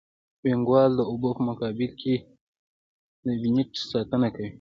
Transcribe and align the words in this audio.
وینګ 0.43 0.65
وال 0.71 0.91
د 0.95 1.01
اوبو 1.09 1.29
په 1.37 1.41
مقابل 1.49 1.91
کې 2.01 2.15
د 3.23 3.27
ابټمنټ 3.35 3.71
ساتنه 3.91 4.27
کوي 4.35 4.49